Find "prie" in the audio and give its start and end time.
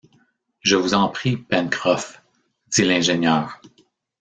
1.09-1.37